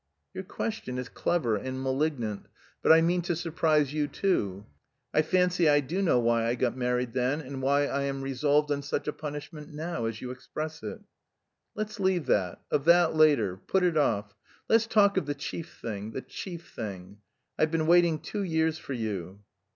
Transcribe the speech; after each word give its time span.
"Your 0.33 0.43
question 0.43 0.97
is 0.97 1.09
clever 1.09 1.55
and 1.55 1.79
malignant, 1.79 2.47
but 2.81 2.91
I 2.91 3.01
mean 3.01 3.21
to 3.21 3.35
surprise 3.35 3.93
you 3.93 4.07
too; 4.07 4.65
I 5.13 5.21
fancy 5.21 5.69
I 5.69 5.79
do 5.79 6.01
know 6.01 6.17
why 6.19 6.47
I 6.47 6.55
got 6.55 6.75
married 6.75 7.13
then, 7.13 7.39
and 7.39 7.61
why 7.61 7.83
I 7.85 8.01
am 8.05 8.23
resolved 8.23 8.71
on 8.71 8.81
such 8.81 9.07
a 9.07 9.13
punishment 9.13 9.71
now, 9.71 10.05
as 10.05 10.19
you 10.19 10.31
express 10.31 10.81
it." 10.81 11.01
"Let's 11.75 11.99
leave 11.99 12.25
that... 12.25 12.59
of 12.71 12.85
that 12.85 13.13
later. 13.15 13.57
Put 13.57 13.83
it 13.83 13.95
off. 13.95 14.33
Let's 14.67 14.87
talk 14.87 15.17
of 15.17 15.27
the 15.27 15.35
chief 15.35 15.75
thing, 15.79 16.13
the 16.13 16.21
chief 16.23 16.71
thing. 16.73 17.17
I've 17.59 17.69
been 17.69 17.85
waiting 17.85 18.17
two 18.17 18.41
years 18.41 18.79
for 18.79 18.93
you." 18.93 19.43